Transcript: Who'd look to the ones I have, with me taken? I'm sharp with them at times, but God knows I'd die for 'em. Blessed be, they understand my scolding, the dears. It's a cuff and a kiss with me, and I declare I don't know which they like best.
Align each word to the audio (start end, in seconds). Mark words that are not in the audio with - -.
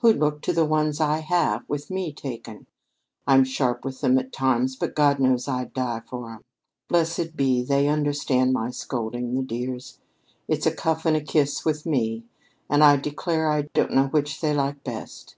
Who'd 0.00 0.18
look 0.18 0.42
to 0.42 0.52
the 0.52 0.64
ones 0.64 1.00
I 1.00 1.18
have, 1.18 1.62
with 1.68 1.88
me 1.88 2.12
taken? 2.12 2.66
I'm 3.28 3.44
sharp 3.44 3.84
with 3.84 4.00
them 4.00 4.18
at 4.18 4.32
times, 4.32 4.74
but 4.74 4.92
God 4.96 5.20
knows 5.20 5.46
I'd 5.46 5.72
die 5.72 6.00
for 6.04 6.32
'em. 6.32 6.40
Blessed 6.88 7.36
be, 7.36 7.62
they 7.62 7.86
understand 7.86 8.52
my 8.52 8.70
scolding, 8.72 9.36
the 9.36 9.42
dears. 9.44 10.00
It's 10.48 10.66
a 10.66 10.74
cuff 10.74 11.06
and 11.06 11.16
a 11.16 11.20
kiss 11.20 11.64
with 11.64 11.86
me, 11.86 12.24
and 12.68 12.82
I 12.82 12.96
declare 12.96 13.48
I 13.52 13.68
don't 13.72 13.92
know 13.94 14.08
which 14.08 14.40
they 14.40 14.52
like 14.52 14.82
best. 14.82 15.36